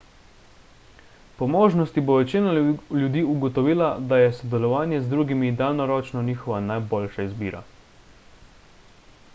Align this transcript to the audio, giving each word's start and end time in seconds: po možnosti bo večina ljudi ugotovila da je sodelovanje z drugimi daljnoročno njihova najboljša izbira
po 1.41 1.47
možnosti 1.55 2.03
bo 2.07 2.15
večina 2.21 2.53
ljudi 3.01 3.23
ugotovila 3.35 3.91
da 4.13 4.19
je 4.21 4.31
sodelovanje 4.39 5.03
z 5.03 5.11
drugimi 5.13 5.51
daljnoročno 5.61 6.27
njihova 6.31 6.65
najboljša 6.71 7.27
izbira 7.29 7.63